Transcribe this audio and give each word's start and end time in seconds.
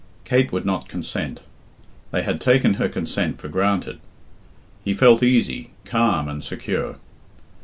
Kate 0.25 0.51
would 0.51 0.65
not 0.65 0.87
consent. 0.87 1.41
They 2.09 2.23
had 2.23 2.41
taken 2.41 2.73
her 2.81 2.89
consent 2.89 3.37
for 3.37 3.49
granted. 3.49 3.99
He 4.83 4.95
felt 4.95 5.21
easy, 5.21 5.73
calm, 5.85 6.27
and 6.27 6.43
secure. 6.43 6.95